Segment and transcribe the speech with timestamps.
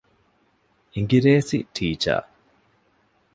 [0.93, 2.19] އިނގިރޭސި ޓީޗަރ